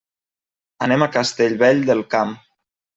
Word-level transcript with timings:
Anem 0.87 1.07
a 1.07 1.09
Castellvell 1.17 1.87
del 1.93 2.05
Camp. 2.19 2.37